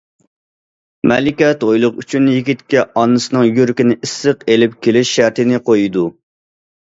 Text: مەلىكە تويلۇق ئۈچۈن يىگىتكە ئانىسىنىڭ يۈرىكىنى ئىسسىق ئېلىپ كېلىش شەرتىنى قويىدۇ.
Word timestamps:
مەلىكە 1.09 1.49
تويلۇق 1.63 1.99
ئۈچۈن 2.03 2.25
يىگىتكە 2.35 2.85
ئانىسىنىڭ 3.01 3.45
يۈرىكىنى 3.49 3.99
ئىسسىق 4.07 4.41
ئېلىپ 4.55 4.75
كېلىش 4.87 5.11
شەرتىنى 5.19 5.61
قويىدۇ. 5.69 6.07